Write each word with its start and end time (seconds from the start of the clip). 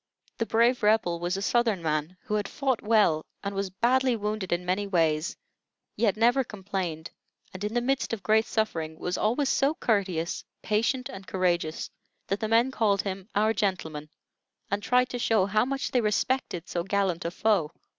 The 0.39 0.47
"brave 0.47 0.81
Rebel" 0.81 1.19
was 1.19 1.37
a 1.37 1.43
Southern 1.43 1.83
man 1.83 2.17
who 2.23 2.33
had 2.33 2.47
fought 2.47 2.81
well 2.81 3.23
and 3.43 3.53
was 3.53 3.69
badly 3.69 4.15
wounded 4.15 4.51
in 4.51 4.65
many 4.65 4.87
ways, 4.87 5.37
yet 5.95 6.17
never 6.17 6.43
complained; 6.43 7.11
and 7.53 7.63
in 7.63 7.75
the 7.75 7.81
midst 7.81 8.11
of 8.11 8.23
great 8.23 8.47
suffering 8.47 8.97
was 8.97 9.15
always 9.15 9.49
so 9.49 9.75
courteous, 9.75 10.43
patient, 10.63 11.07
and 11.07 11.27
courageous, 11.27 11.91
that 12.25 12.39
the 12.39 12.47
men 12.47 12.71
called 12.71 13.03
him 13.03 13.29
"our 13.35 13.53
gentleman," 13.53 14.09
and 14.71 14.81
tried 14.81 15.09
to 15.09 15.19
show 15.19 15.45
how 15.45 15.65
much 15.65 15.91
they 15.91 16.01
respected 16.01 16.67
so 16.67 16.81
gallant 16.83 17.23
a 17.23 17.29
foe. 17.29 17.69